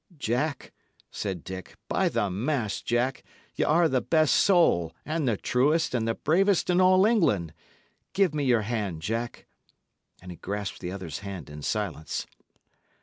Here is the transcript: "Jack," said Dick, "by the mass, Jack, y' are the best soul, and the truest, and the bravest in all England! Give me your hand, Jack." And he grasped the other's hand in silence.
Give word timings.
"Jack," 0.17 0.73
said 1.11 1.43
Dick, 1.43 1.75
"by 1.87 2.09
the 2.09 2.31
mass, 2.31 2.81
Jack, 2.81 3.21
y' 3.55 3.63
are 3.63 3.87
the 3.87 4.01
best 4.01 4.35
soul, 4.35 4.95
and 5.05 5.27
the 5.27 5.37
truest, 5.37 5.93
and 5.93 6.07
the 6.07 6.15
bravest 6.15 6.71
in 6.71 6.81
all 6.81 7.05
England! 7.05 7.53
Give 8.13 8.33
me 8.33 8.43
your 8.43 8.63
hand, 8.63 9.03
Jack." 9.03 9.45
And 10.19 10.31
he 10.31 10.37
grasped 10.37 10.79
the 10.79 10.91
other's 10.91 11.19
hand 11.19 11.51
in 11.51 11.61
silence. 11.61 12.25